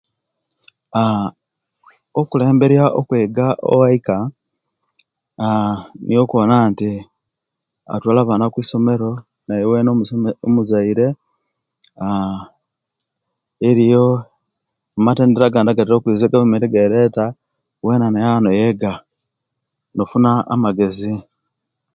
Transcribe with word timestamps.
Aaa 1.01 1.27
okulembera 2.19 2.83
okwega 2.99 3.47
owaika 3.71 4.15
aaa 5.45 5.75
niwo 6.05 6.21
okuwona 6.23 6.55
nti 6.71 6.91
atwaala 7.93 8.19
abaana 8.23 8.53
kwisomero 8.53 9.09
newena 9.45 9.89
omuzaire 10.45 11.07
aaa 12.07 12.39
eriyo 13.67 14.05
amatendera 14.97 15.45
agandi 15.47 15.69
agatera 15.71 15.95
okwiza 15.97 16.25
egavumenti 16.27 16.65
egereta 16.67 17.25
bwena 17.81 18.05
noyaba 18.11 18.37
noyega 18.43 18.93
nofuna 19.95 20.29
amagezi 20.53 21.13